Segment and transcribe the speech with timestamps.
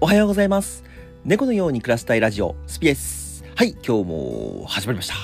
[0.00, 0.84] おはようございます。
[1.24, 3.44] 猫のように暮らしたいラジオ、スピです。
[3.56, 5.14] はい、今日も始まりました。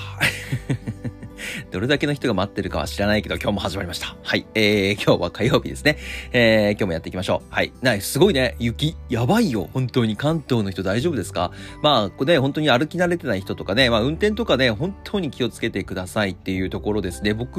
[1.75, 4.15] どれだけの人が待ってるかは知らないけど、今日も始まりました。
[4.23, 4.45] はい。
[4.55, 5.97] えー、今日は火曜日ですね。
[6.31, 7.53] えー、今日もやっていきましょう。
[7.53, 7.73] はい。
[7.81, 8.55] なすごいね。
[8.59, 8.95] 雪。
[9.09, 9.67] やばいよ。
[9.73, 11.51] 本当に関東の人大丈夫ですか？
[11.83, 17.33] まあ、これね、本当に歩き慣れてない人とかね、まあ、運転とかね、本当に気をつけてくださいっていうところですね。
[17.33, 17.57] 僕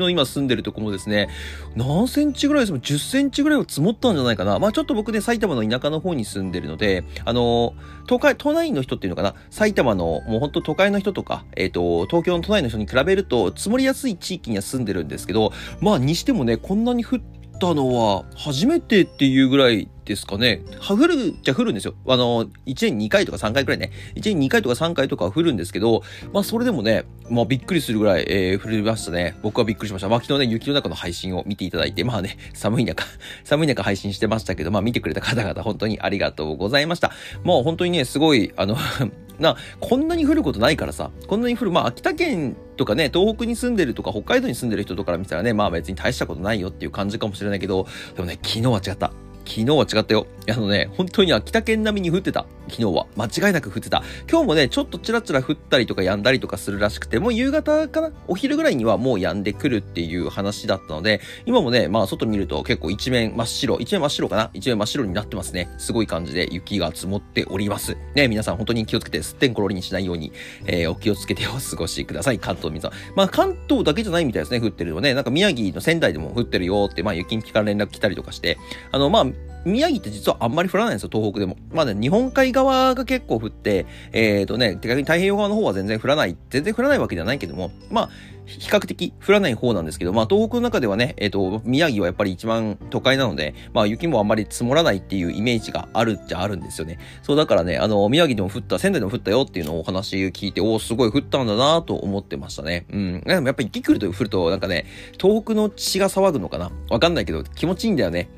[0.00, 1.28] の今住んでるところもですね、
[1.76, 4.58] 何センチぐらいですも ?10 センチぐらいは積もったんじゃないかな。
[4.58, 7.74] まあ、ちょっと僕ね、埼玉の田舎の方に住んでるので、あの、
[8.06, 9.34] 東海、都内の人っていうのかな？
[9.50, 17.20] 埼玉の、もう本当都会の人とか、えっ、ー、と、東京の都内の人に比べると、積もりやすい地域には住んでるんですけど、まあ、にしてもね、こんなに降っ
[17.60, 20.62] たのは初めてっていうぐらいですかね。
[20.80, 21.94] 降るじゃ降るんですよ。
[22.06, 23.92] あの、1年2回とか3回くらいね。
[24.14, 26.02] 1年2回とか3回とかは降るんですけど、
[26.32, 29.36] まあそれでもね、まあびっくりするぐらい、えー、降りましたね。
[29.42, 30.08] 僕はびっくりしました。
[30.08, 33.04] まあ昨日ね、雪の中の配信を見ていただいて、まあね、寒い中、
[33.44, 37.12] 寒い中配信してましたけど、まあ見てくれた方々本当にありがとうございました。
[37.44, 38.76] もう本当にね、すごい、あの
[39.38, 49.27] な、こんなに降ることないからさ、こんなに降る、まあ秋田県とかね、東北に住んでるとか北海道に住んでる人とかから見たらね、まあ別に大したことないよっていう感じかもしれないけど、でもね、昨日は違った。
[49.48, 50.26] 昨日は違ったよ。
[50.50, 52.46] あのね、本当に秋田県並みに降ってた。
[52.68, 53.06] 昨日は。
[53.16, 54.02] 間違いなく降ってた。
[54.30, 58.12] 今日もね、ちょっとチラチラ降ったりとか止んだりとかするらしくて、もう夕方かな？
[58.28, 64.50] お昼ぐらいにはもう止んでくるっていう話だったので、今もね、まあ外見ると結構一面真っ白、一面真っ白かな？
[64.52, 65.70] 一面真っ白になってますね。
[65.78, 67.96] すごい感じで雪が積もっております。
[68.14, 70.32] ね、皆さん本当に気をつけて、すってんころりにしないように、
[70.66, 72.38] えー、お気をつけてお過ごしください。
[72.38, 72.92] 関東の皆さん。
[73.16, 75.14] まあ関東だけじゃないみたいですね、降ってるのね。
[75.14, 78.58] なんか宮城の仙台でも降ってるよって、まあ雪んぴから連絡来たりとかして、
[78.92, 79.26] あの、まあ、
[79.64, 81.56] 宮城って実はあんまり降らないんですよ、東北でも。
[81.72, 88.10] まあね、日本海側が結構降って、えっ、ー、とね、逆に太平洋側の方は全然降らない、全然降らないわけじゃないけども、まあ、
[88.48, 96.98] 比較的降らない方なんですけど、まあ東北の中ではね、えっ、ー、と、宮城はやっぱり一番都会なので、まあ雪もあんまり積もらないっていうイメージがあるっちゃあるんですよね。
[97.22, 102.86] そうだからね、あの、宮城でも降った、仙台でも降ったよっていうのをお話聞いて、おお、すごい降ったんだなと思ってましたね。
[102.90, 103.20] うん。
[103.20, 104.86] でもやっぱり雪来ると降ると、なんかね、
[105.20, 106.70] 東北の血が騒ぐのかな？
[106.90, 108.30] わかんないけど、気持ちいいんだよね。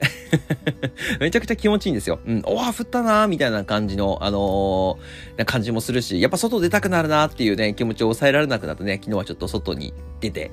[1.20, 2.18] めちゃくちゃ気持ちいいんですよ。
[2.26, 2.42] うん。
[2.44, 10.50] おわ、降ったなーみたいな感じの、あのー、な感じもするし、やっぱ外出たくなるなっていうね、気持ちを抑えられなくなってね、昨日はちょっと外に出て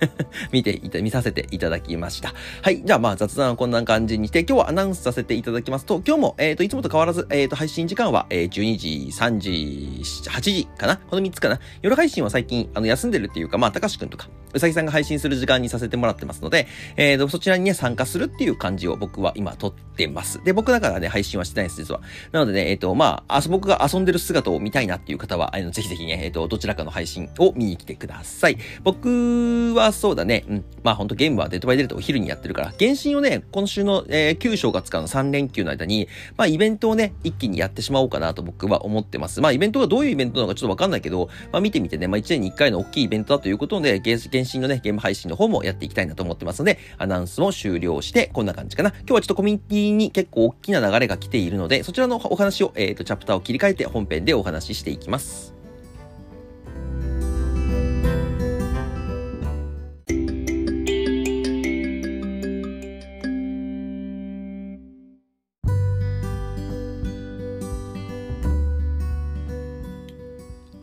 [0.52, 2.34] 見ていた、見させていただきました。
[2.62, 2.82] はい。
[2.84, 10.96] じゃあまあ雑談はこんな感じにして、今日はアナウンスさせていただきますと、今日も、えっ、ー、と、いつもと変わらず、えっ、ー、と、配信時間は、えー、12時、3時、8時かな？
[10.96, 11.60] この3つかな？
[11.82, 16.66] 夜配信は最近、あの、休んでるっていうか、まあ、高橋くんとか、うさぎさんが配信する時間にさせてもらってますので、
[16.96, 20.42] えーと、そちらにね、参加するっていう感じを僕は今撮ってます。
[20.44, 22.00] で、僕だからね、配信はしてないです、実は。
[22.32, 28.58] なのでね、えっ、と、まあ、あそ僕が遊んでる姿を見たいなっていう方は、あの、ぜひぜひね、えっ、と、どちらかの配信を見に来てください。
[28.88, 30.64] 僕はそうだね、うん。
[30.82, 39.42] まあ、ほんとゲームはデッドバイデルとお昼にやってるから、原神をね、今週の、えー、旧正月からの3連休の間に、まあ、イベントをね、一気にやってしまおうかなと僕は思ってます。
[39.42, 48.94] まあ、イベントがどういうイベントなのかちょっとわかんないけど、まあ、見てみてね、まあ、1年に1回の大きいイベントだということで、原神のね、ゲーム配信の方もやっていきたいなと思ってますので、アナウンスも終了して、こんな感じかな。
[49.00, 55.57] 今日はちょっとコミュニティに結構大きな流れが来ているので、そちらのお話を、えっ、ー、と、チャプターを切り替えて本編でお話ししていきます。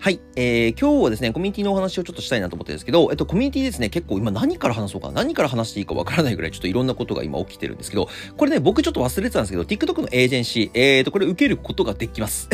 [0.06, 0.20] はい。
[0.36, 8.08] えー、今日はですね、コミュニティのお話をちょっとしたいなと思ってるんですけど、えっと、コミュニティですね、結構今何から話そうか、何から話していいかわからないぐらいちょっといろんなことが今起きてるんですけど、
[8.38, 12.48] これね、僕ちょっと忘れてたんですけど、TikTok のエージェンシー、えーと、これ受けることができます。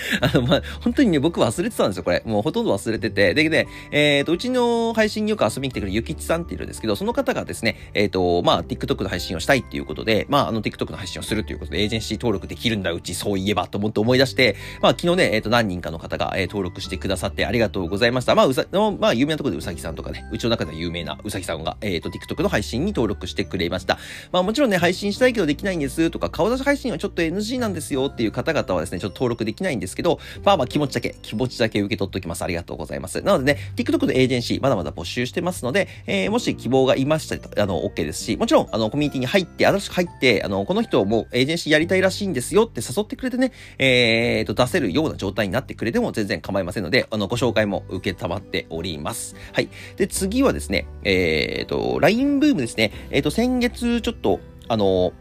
[0.20, 2.22] あの、まあ、本当にね、僕忘れてたんですよ、これ。
[2.24, 3.34] もうほとんど忘れてて。
[3.34, 18.34] で、ね、えっ、ー、と、うちの配信によく遊びに来てくるゆきちさんっているんですけど、その方がですね、えっ、ー、と、まあ、TikTok の配信をしたいっていうことで、まあ、あの、TikTok の配信をするということで、エージェンシー登録できるんだ、うち、そういえば、と思って思い出して、まあ、昨日ね、えっ、ー、と、何人かの方が、えー、登録してくださってありがとうございました。
[18.34, 23.98] まあ、うさ、のまあ、有名なところでうさぎさんとかね、うちの中では有名なうさぎさんが、えっ、と、TikTok の配信に登録してくれました。
[24.32, 32.42] まあ、もちろんね、配信したいけどできないんですとか、顔出し配信はちょっと NG なんですよっていう方々はですね、ちょっと登録できないんですですけど、まあまあ、気持ちだけ、気持ちだけ受け取っておきます。
[32.42, 33.20] ありがとうございます。
[33.22, 49.34] なのでね、TikTok のエージェンシー、まだまだ募集してますので、えー、もし希望がいましたら、あの、OK ですし、もちろん、あの、コミュニティに入って、新しく入って、あの、この人もエージェンシーやりたいらしいんですよって誘ってくれてね、えーと、出せるような状態になってくれても全然構いませんので、あの、ご紹介も受けたまっております。
[49.52, 49.68] はい。
[49.96, 52.92] で、次はですね、えーと、LINE ブームですね。
[53.10, 55.12] えーと、先月ちょっと、あの、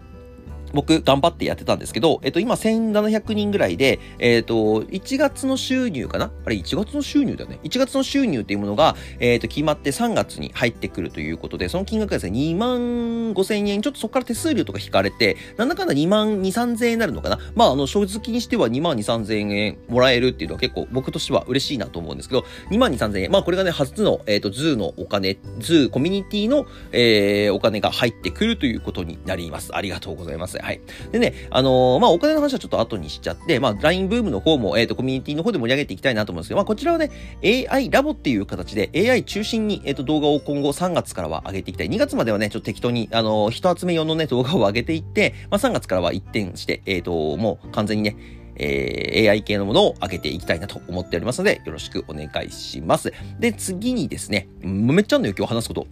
[0.74, 6.32] 僕頑張ってやってたんですけど、えっと、今1700人ぐらいで、えっと、1月の収入かな？
[6.46, 17.40] あれ、1月の収入だよね？1月の収入っていうものが、えっと、決まって3月に入ってくるということで、その金額がですね、2万5千円、ちょっとそこから手数料とか引かれて、なんだかんだ2万2、3千円になるのかな？
[17.56, 23.32] まあ、あの、正直にしては2万2、3千円もらえるっていうのは結構僕としては嬉しいなと思うんですけど、2万2、3千円。
[23.32, 29.76] まあ、これがね、初の、えっと、ズーのお金、ズーコミュニティの、えー、お金が入ってくるということになります。
[29.76, 30.59] ありがとうございます。
[30.62, 30.82] はい。
[31.12, 37.12] でね、あのー、まあ、お金の話はちょっと後にしちゃって、まあ、LINE ブームの方も、えっ、ー、と、コミュニティの方で盛り上げていきたいなと思うんですけど、まあ、こちらはね、
[37.44, 41.90] AI ラボっていう形で AI 中心に、えっ、ー、と、動画を今後3月からは上げていきたい。
[41.90, 48.16] 2月まではね、ちょっと適当に、あのー、人集め用のね、動画を上げていって、まあ、3月からは一転して、えっ、と、もう完全にね、
[48.60, 53.14] えー、AI 系のものを上げていきたいなと思っておりますので、よろしくお願いします。
[53.40, 55.88] で、次にですね、めっちゃあんのよ、今日話すこと。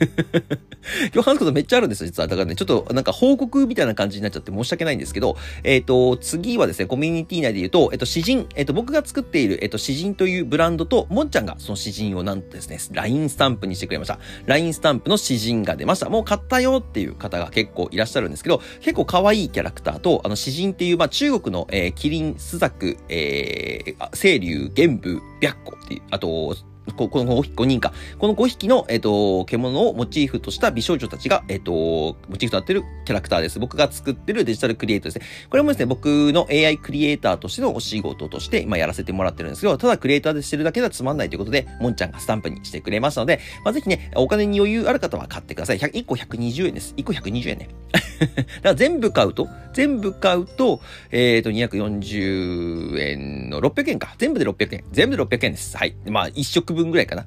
[1.14, 2.26] 今日話すことめっちゃあるんですよ、実は。
[2.26, 14.18] だからね、ちょっとなんか報告みたいな感じになっちゃって申し訳ないんですけど、えっ、ー、と、次はですね、コミュニティ内で言うと、えっ、ー、と、詩人、えっ、ー、と、僕が作っている、えっ、と、詩人というブランドと、もんちゃんがその詩人をなんとですね、LINE スタンプにしてくれました。
[14.46, 16.08] LINE スタンプの詩人が出ました。
[16.08, 26.56] もう買ったよっていう方が結構いらっしゃるんですけど、結構可愛いキャラクターと、あの、詩人っていう、まあ、中国の、えー、キリン、スザク、えー、清流、玄武、白虎っていう、あと、
[26.96, 27.92] ここの5人か。
[28.18, 33.60] この5匹の、えっ、ー、と、獣をモチーフとした美少女たちが、えっ、ー、と、モチーフとなっているキャラクターです。
[33.60, 35.24] 僕が作ってるデジタルクリエイトですね。
[35.48, 45.78] これもですね、僕の AI クリエイターとしてのお仕事として今やらせてもらってるんですけど、ただクリエイターでしてるだけではつまんないということで、もんちゃんがスタンプにしてくれましたので、まあ、ぜひね、お金に余裕ある方は買ってください。
[45.78, 46.94] 100 1個120円です。
[46.96, 47.68] 1個120円ね。
[48.22, 50.80] だから全部買うと、全部買うと、
[51.10, 54.14] えっ、ー、と、240円の600円か。
[54.18, 54.84] 全部で600円。
[54.92, 55.76] 全部で600円です。
[55.76, 55.94] はい。
[56.06, 57.26] まあ、1食分ぐらいかな。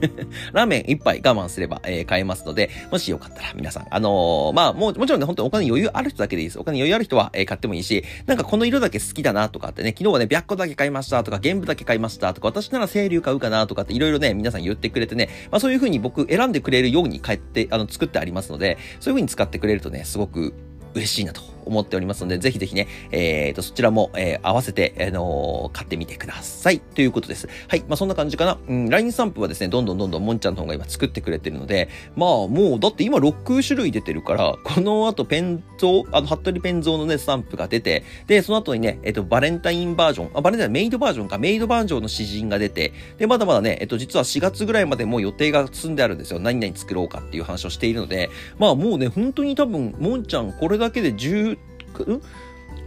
[0.52, 6.58] ラーメン1杯我慢すれば、えー、買えますので、もしよかったら皆さん、あのー、まあ、もう、もちろんね、本当にお金余裕ある人だけでいいです。
[6.58, 20.54] お金余裕ある人は、えー、買ってもいいし、なんかこの色だけ好きだなとかってね、昨日はね、白虎だけ買いましたとか、玄武だけ買いましたとか、私なら清流買うかなとかっていろいろね、皆さん言ってくれてね、まあそういう風に僕選んでくれるように帰って、あの、作ってありますので、そういう風に使ってくれるとね、すごく
[20.94, 26.80] 嬉しいなと思っておりますので、ぜひぜひね、えーと、そちらも、えー、合わせて、あのー、買ってみてください。
[26.80, 27.48] ということです。
[27.68, 27.80] はい。
[27.88, 28.58] まあ、そんな感じかな。
[28.66, 46.40] うん、LINE スタンプはですね、どんどんどんどんもんちゃんの方が今作ってくれてるので、まあ、もう、だって今6種類出てるから、この後ペンゾあの、服部ペンゾーのね、スタンプが出て、で、その後にね、えっ、ー、と、バレンタインバージョン、あ、バレンタインメイドバージョンか、メイドバージョンの詩人が出て、で、まだまだね、えっ、ー、と、実は4月ぐらいまでもう予定が進んであるんですよ。
[46.40, 52.22] 何々作ろうかっていう話をしているので、まあもうね、本当に多分、もんちゃんこれだだけで10、ん？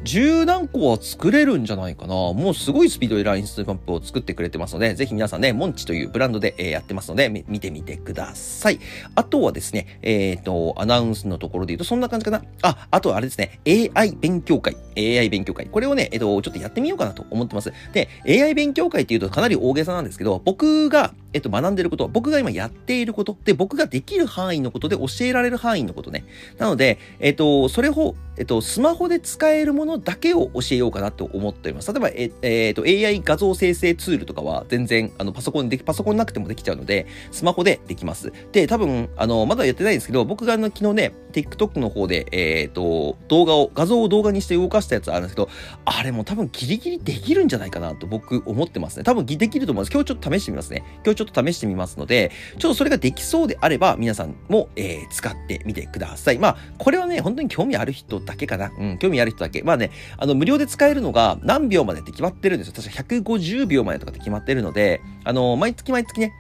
[0.04, 2.14] 十何個は作れるんじゃないかな。
[2.14, 8.80] もうすごいスピードでラインスタンプを作ってくれてますので、ぜひ皆さんね、モンチというブランドで、え、やってますので、見てみてください。
[9.16, 12.44] あとはですね、えっ、ー、と、アナウンスのところで言うと、そんな感じかな。
[12.62, 14.78] あ、あとはあれですね、AI 勉強会。
[14.96, 15.66] AI 勉強会。
[15.66, 17.74] これをね、えっ、ー、と、ちょっとやってみようかなと思ってます。
[17.92, 26.26] で、AI 勉強会っていうとかなり大げさなんですけど、僕が、えっと、学んでること、僕が今やっていること、で、僕ができる範囲のことで教えられる範囲のことね。
[26.58, 31.92] なので、えっと、それを、えっと、スマホで使えるものだけを教えようかなと思っております。
[31.92, 32.32] 例えば、え
[32.68, 38.32] えっと、AI 画像生成ツールとかは全然、あの、パソコンで、パソコンなくてもできちゃうので、スマホでできます。
[38.52, 45.50] で、多分、あの、まだやってないんですけど、僕があの、昨日ね、TikTok の方で、えっと、動画を、画像を動画にして動かしたやつあるんですけど、
[45.86, 49.04] あれも多分ギリギリできるんじゃないかなと僕思ってますね。
[49.04, 49.92] 多分できると思います。
[49.92, 50.84] 今日ちょっと試してみますね。
[51.04, 56.40] 今日ちょっと試してみますので、ちょっとそれができそうであれば、皆さんも、えー、使ってみてください。
[56.40, 58.72] まあ、これはね、本当に興味ある人だけかな。
[58.78, 59.64] うん、興味ある人だけ。
[59.64, 62.74] まあね、あの、無料で使えるのが何秒までって決まってるんですよ。
[62.76, 66.34] 確か150秒までとかって決まってるので、あの、毎月毎月ね、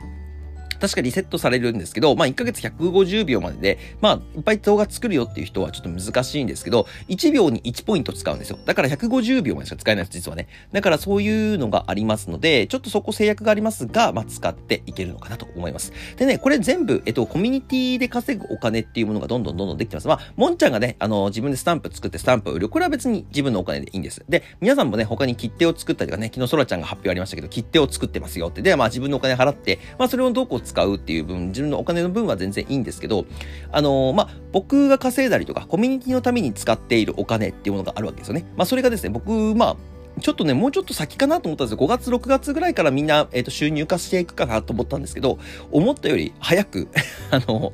[0.80, 8.60] 確かリセットされるんですけど、まあ1ヶ月150秒までで、まあいっぱい動画作るよっていう人はちょっと難しいんですけど、1秒に1ポイント使うんですよ。
[8.66, 10.48] だから150秒までしか使えないです、実はね。
[10.72, 15.92] だからそういうのがありますので、ちょっとそこ制約がありますが、まあ使っていけるのかなと思います。
[16.16, 20.08] でね、これ全部、えっと、コミュニティで稼ぐお金っていうものがどんどんどんどんできてます。
[20.08, 22.70] まあ、もんちゃんがね、あの、自分でスタンプ作ってスタンプを売る。
[22.70, 24.24] これは別に自分のお金でいいんです。
[24.30, 28.62] で、皆さんもね、他に切手を作ったりとかね、昨日そらちゃんが発表ありましたけど、切手を作ってますよって。
[28.62, 33.26] で、まあ自分のお金払って、まあそれをどうこう使うっていう分自分のお金の分は全然いいんですけど、
[33.72, 38.46] あのー、まあ、僕が稼いだりとか、コミュニティのために使っているお金っていうものがあるわけですよね。
[38.56, 39.78] まあ、それがですね、僕、まあ、
[40.22, 41.86] ちょっとね、もうちょっと先かなと思ったんですよ。
[41.86, 45.38] 5月、6月ぐらいからみんな、えっ、ー、と、収入化していくかなと思ったんですけど、
[45.72, 46.88] 思ったより早く
[47.32, 47.72] あの、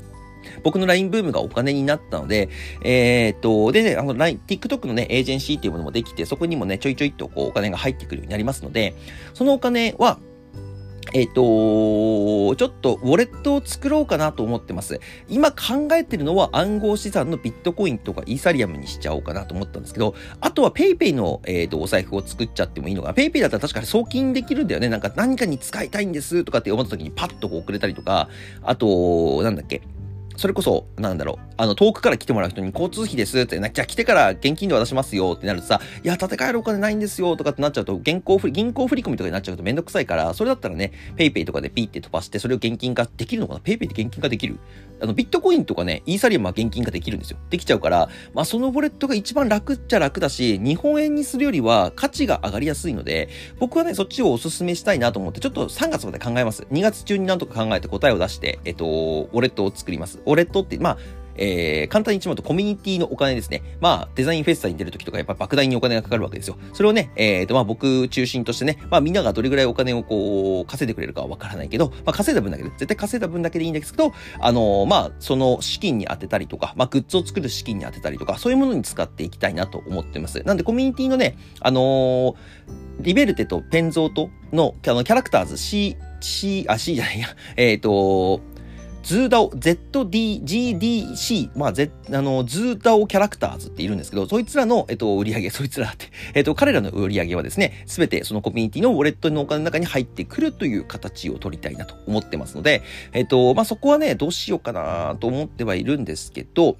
[0.63, 2.49] 僕の LINE ブームがお金になったので、
[2.83, 8.93] えー、っと、でね、あの LINE、TikTok のね、エージェンシーっていうものもできて、そこにもね、ちょいちょいとこうお金が入ってくるようになりますので、
[9.33, 10.19] そのお金は、
[11.11, 14.99] えっ、と、ちょっとウォレットを作ろうかなと思ってます。
[15.27, 23.13] 今考えてるのは暗号資産のビットコインとかイーサリアムにしちゃおうかなと思ったんですけど、あとは PayPay の、え、ー、と、お財布を作っちゃってもいいのかな。
[23.13, 24.89] PayPay だったら確かに送金できるんだよね。
[24.89, 28.29] なんか何かに使いたいんですとかって思った時にパッとこうくれたりとか、
[28.61, 29.81] あと、なんだっけ、
[30.43, 44.59] それこそ、なんだろう、あの、遠くから来てもらう人に交通費ですって、じゃあ来てから現金で渡しますよってなるとさ、いや、建て替えるお金ないんですよとかってなっちゃうと、銀行振り、銀行振り込みとかになっちゃうとめんどくさいから、それだったらね、PayPay とかでピーって飛ばして、それを現金化できるのかな ?PayPay で現金化できる？
[45.01, 47.37] あの、ビットコインとかね、イーサリアムは現金化できるんですよ。
[47.49, 56.63] できちゃうから、まあ、そのウォレットが一番楽っちゃ楽だし、日本円にするよりは価値が上がりやすいので、僕はね、そっちをお勧めしたいなと思って、ちょっと3月まで考えます。
[56.71, 60.19] 2月中になんとか考えて答えを出して、えっと、ウォレットを作ります。
[60.35, 60.97] レットって、まあ、
[61.35, 63.63] えー、簡単に言っちまうとコミュニティのお金ですね。
[63.81, 66.57] まあ、デザインフェスタに出るときとかやっぱ莫大にお金がかかるわけですよ。
[66.73, 80.41] それをね、えーと、まあ僕中心としてね、まあみんながどれぐらいお金をこう、稼いでくれるかはわからないけど、まあ稼いだ分だけで、絶対稼いだ分だけでいいんですけど、あのー、まあ、その資金に当てたりとか、まあグッズを作る資金に当てたりとか、そういうものに使っていきたいなと思ってます。
[80.43, 82.35] なんでコミュニティのね、あの、
[82.99, 88.41] リベルテとペンゾーとの、あの、キャラクターズ C、C、あ、C じゃないや、えっ、と、
[89.03, 102.81] ズーダオ、ZDGDC、まあ、Z、あの、ズーダオキャラクターズっているんですけど、そいつらの、えっと、売り上げ、そいつらって、 えっと、彼らの売り上げはですね、すべてそのコミュニティのウォレットのお金の中に入ってくるという形を取りたいなと思ってますので、
[103.11, 106.77] えっと、まあ、そこはね、どうしようかなと思ってはいるんですけど、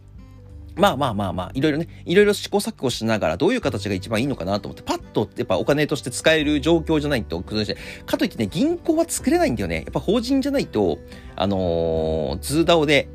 [0.76, 9.78] まあまあまあまあ、いろいろね、いろいろ試行錯誤しながら、どういう形が一番いいのかなと思って、パッと、やっぱお金として使える状況じゃないと、かといってね、銀行は作れないんだよね。
[9.78, 11.00] やっぱ法人じゃないと、
[11.36, 13.10] あのー、ズーダオで、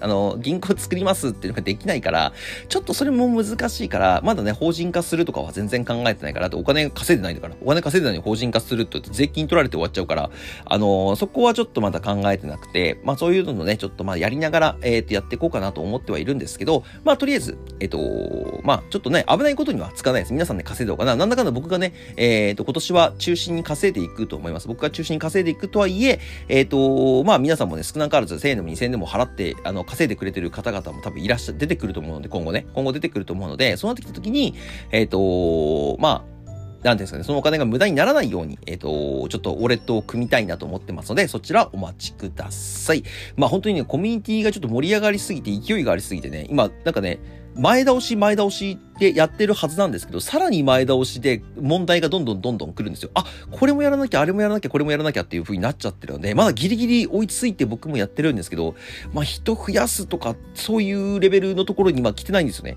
[0.00, 2.32] あの、銀行作りますっていうのができないから、
[2.68, 10.30] ちょっとそれも難しいから、まだね、法人化するとかは全然考えてないから、お金稼いでないんだから、お金稼いでないのに法人化するって税金取られて終わっちゃうから、
[10.64, 20.32] あのー、そこはちょっとまだ考えてなくて、まあそういうのね、ちょっとまあやりながら、えっ、ー、と、やっていこうかなと思ってはいるんですけど、どまあとりあえず、えっ、と、まあちょっとね、危ないことにはつかないです。
[20.32, 21.16] 皆さんね、稼いでおうかな。
[21.16, 24.68] なんだかんだ僕がね、えっ、と、今年は中心に稼いでいくと思います。
[24.68, 34.54] 僕が中心に稼いでいくとはいえ、えっ、と、まあ皆さんもね、少なからず1000円でも2000円でも払って、あの、稼いでくれてる方々も多分いらっしゃ、出てくると思うので、今後ね、今後出てくると思うので、そうなってきた時に、
[34.90, 36.35] えっ、と、まあ、
[36.82, 43.02] なんですかね、そのお金が無駄にならないように、えっ、ー、と、ちょっとウォレットを組みたいなと思ってますので、そちらお待ちください。
[43.36, 47.18] まあ本当にね、コミュニティがちょっと盛り上がりすぎて、勢いがありすぎてね、今、なんかね、
[47.58, 53.10] 前倒し前倒しってやってるはずなんですけど、さらに前倒しで問題がどんどんどんどん来るんですよ。
[53.14, 58.74] あ、これもやらなきゃ、あれもやらなきゃ、これもやらなきゃっていう風になっちゃってるので、まだギリギリ追いついて僕もやってるんですけど、
[59.14, 62.76] まあ人増やすとか、そういうレベルのところに今来てないんですよね。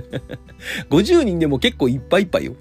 [0.88, 2.54] 50人でも結構いっぱいいっぱいよ。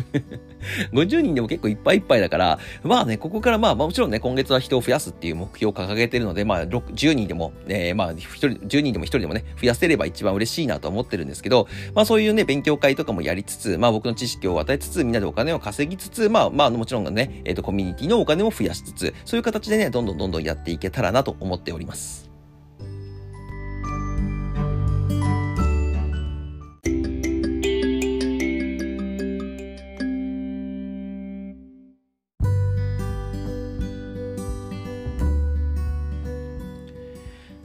[0.92, 22.31] 50人でも結構いっぱいいっぱいだから、まあね、ここからまあ、もちろんね、今月は人を増やすっていう目標を掲げてるので、まあ、10人でも、えー、まあ、1人、10人でも1人でもね、増やせれば一番嬉しいなと思ってるんですけど、まあそういうね、勉強会とかもやりつつ、まあ僕の知識を与えつつ、みんなでお金を稼ぎつつ、まあまあもちろんね、えっ、ー、と、コミュニティのお金も増やしつつ、そういう形でね、どんどんどんどんやっていけたらなと思っております。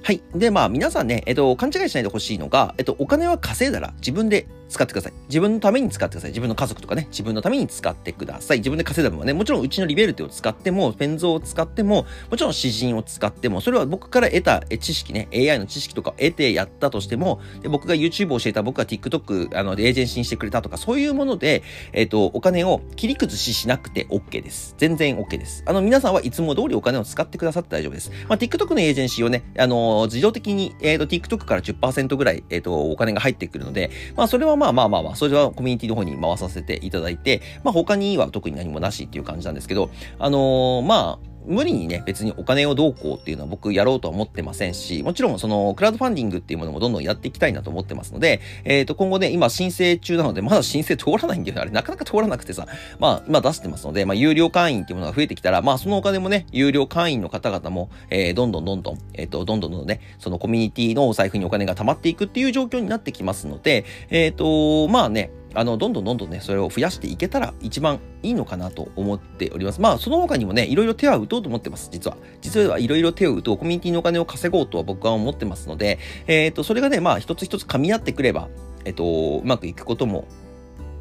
[0.07, 0.21] はい。
[0.33, 5.13] で、まあ、皆さんね、えっと、勘違いしないでほしいのが、えっと、お金は稼いだら自分で使ってください。
[5.27, 6.31] 自分のために使ってください。
[6.31, 8.57] 自分の家族とかね、自分のために使ってください。
[8.57, 24.75] 自分で稼いだ分はね、もちろんうちのリベルテを使っても、ペンゾーを使っても、もちろん詩人を使っても、それは僕から得た知識ね、AI の知識とか得てやったとしても、で僕が YouTube を教えた、僕が TikTok、あの、エージェンシーにしてくれたとか、そういうもので、えっと、お金を切り崩ししなくて OK です。
[24.77, 25.63] 全然 OK です。
[25.65, 28.11] あの、皆さんはいつも通りお金を使ってくださって大丈夫です。
[28.27, 51.61] まあ、TikTok のエージェンシーをね、あの、自動的に、えっ、と、TikTok から10%ぐらい、えっ、と、お金が入ってくるので、まあ、それはまあまあまあまあ、それはコミュニティの方に回させていただいて、まあ他には特に何もなしっていう感じなんですけど、あのー、まあ、無理にね、別にお金をどうこうっていうのは僕やろうとは思ってませんし、もちろんそのクラウドファンディングっていうものもどんどんやっていきたいなと思ってますので、えっ、ー、と、今後ね、今申請中なので、まだ申請通らないんだよね。
[51.61, 52.67] あれ、なかなか通らなくてさ、
[52.99, 69.81] まあ、今出してますので、まあ、有料会員っていうものが増えてきたら、まあ、そのお金もね、有料会員の方々も、えー、どんどんどんどん、えっ、ー、と、どんどんどんどんね、そのコミュニティのお財布にお金が溜まっていくっていう状況になってきますので、えっ、と、まあね、あの、どんどんどんどんね、それを増やしていけたら一番いいのかなと思っております。
[69.81, 72.17] まあ、その他にもね、いろいろ手は打とうと思ってます、実は。
[72.41, 78.49] 実はいろいろ手を打とう、コミュニティのお金を稼ごうとは僕は思ってますので、えっ、ー、と、それがね、まあ、一つ一つ噛み合ってくれば、
[78.85, 80.27] えっ、ー、と、うまくいくことも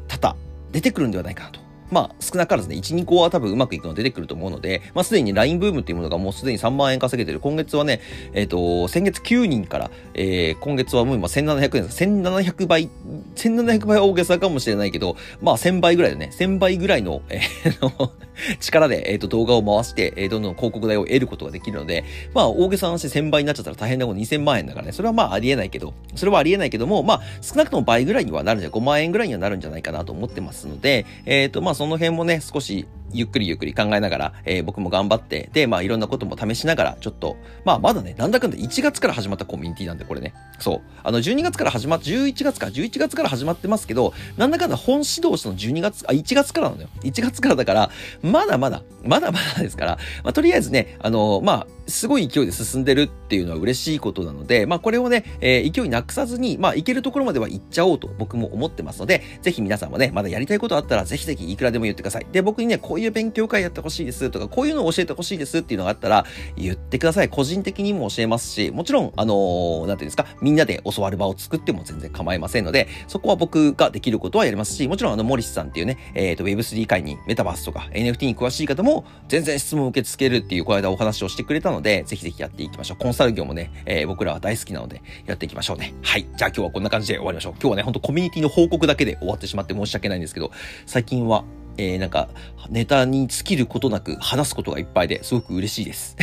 [0.07, 0.35] 多々
[0.71, 7.39] 出てくるんではないかなとまあ、少なからずね、1、2個は多分うまくいくの出てくると思うので、まあ、すでに LINE ブームっていうものがもうすでに3万円稼げてる。
[7.39, 8.01] 今月はね、
[8.33, 12.03] えっ、ー、と、先月9人から、えー、今月はもう今1700円です。
[12.03, 12.89] 1700倍、
[13.35, 18.09] 1700倍は大げさかもしれないけど、まあ、1000倍ぐらいでね、1000倍ぐらいの、えー、
[18.59, 22.03] 力で、えっ、ー、と、動画を回して、えー、どんどん広告代を得ることができるので、
[22.33, 40.33] まあ、大げさな話1000倍になっちゃったら大変なこと2000万円だからね、それはまあ、ありえないけど、それはありえないけども、まあ、少なくとも倍ぐらいにはなるんじゃ、5万円ぐらいにはなるんじゃないかなと思ってますので、えっ、ー、と、まあ、その辺もね、少しゆっくりゆっくり考えながら、えー、僕も頑張って、で、まあいろんなことも試しながら、ちょっと、まあまだね、なんだかんだ1月から始まったコミュニティなんで、これね。
[40.59, 40.81] そう。
[41.03, 46.89] あの、12月から始まっ、11月か、11月から始まってますけど、なんだかんだ本指導士の12月、あ、1月からなのよ。
[47.03, 47.89] 1月からだから、
[48.21, 62.27] まだまだ、まだまだですから、まあとりあえずね、あの、まあ、すごい勢いで進んでるっていうのは嬉しいことなので、まあこれをね、えー、勢いなくさずに、まあ行けるところまでは行っちゃおうと僕も思ってますので、ぜひ皆さんもね、まだやりたいことあったら、ぜひぜひいくらでも言ってください。
[62.31, 66.25] で、僕にね、こうういう勉強会やってほしいですとか、こういうのを教えてほしいですっていうのがあったら、
[66.55, 67.29] 言ってください。
[67.29, 82.97] 個人的にも教えますし、もちろん、あのー、なんていうんですか、みんなで教わる場を作っても全然構いませんので、そこは僕ができることはやりますし、もちろんあの、モリスさんっていうね、えっ、ー、と、Web3 会にメタバースとか NFT に詳しい方も、全然質問を受け付けるっていう、この間お話をしてくれたので、ぜひぜひやっていきましょう。
[82.97, 85.93] コンサル業もね、えー、僕らは大好きなので、やっていきましょうね。
[86.01, 86.27] はい。
[86.35, 87.53] じゃあ今日はこんな感じで終わりましょう。
[87.53, 90.51] 今日はね、ほんとコミュニティの報告だけで終わってしまって申し訳ないんですけど、
[90.85, 91.43] 最近は
[91.77, 92.29] えー、なんか、
[92.69, 96.17] ネタに尽きることなく話すことがいっぱいですごく嬉しいです。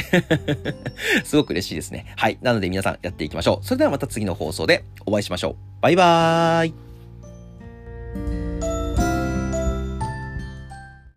[1.24, 2.06] すごく嬉しいですね。
[2.16, 2.38] はい。
[2.42, 3.66] なので皆さんやっていきましょう。
[3.66, 5.56] それではまた次の放送でお会いしましょう。
[5.80, 6.93] バイバーイ。